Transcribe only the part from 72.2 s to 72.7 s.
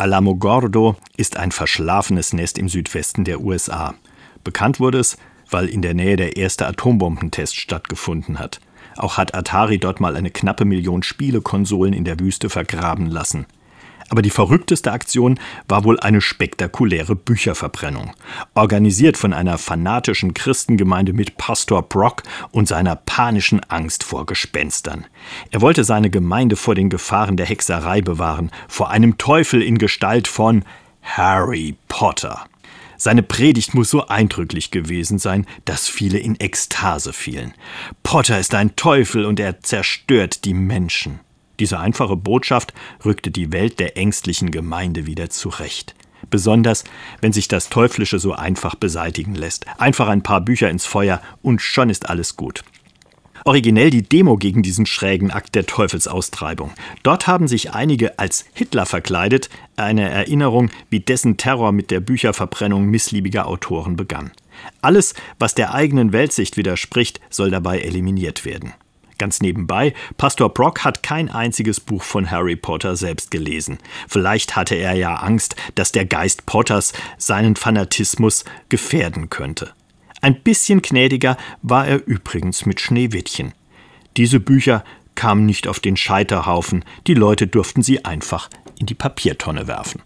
Harry